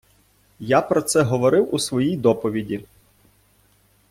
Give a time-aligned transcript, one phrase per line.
[0.67, 2.85] Я про це говорив у своїй доповіді.